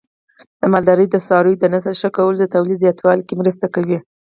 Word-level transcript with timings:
د 0.59 0.61
مالدارۍ 0.73 1.07
د 1.09 1.15
څارویو 1.27 1.61
د 1.61 1.65
نسل 1.73 1.93
ښه 2.01 2.09
کول 2.17 2.35
د 2.39 2.45
تولید 2.53 2.77
زیاتوالي 2.85 3.23
کې 3.27 3.35
مرسته 3.41 3.65
کوي. 3.75 3.97